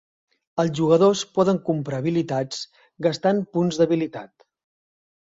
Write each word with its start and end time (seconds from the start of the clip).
Els 0.63 0.71
jugadors 0.79 1.21
poden 1.35 1.61
comprar 1.69 2.01
habilitats 2.05 2.65
gastant 3.09 3.47
punts 3.55 3.83
d'habilitat. 3.83 4.39